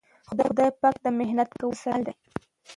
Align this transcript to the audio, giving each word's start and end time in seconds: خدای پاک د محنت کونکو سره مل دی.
خدای 0.27 0.69
پاک 0.79 0.95
د 1.03 1.07
محنت 1.19 1.47
کونکو 1.51 1.77
سره 1.83 1.93
مل 1.99 2.01
دی. 2.05 2.13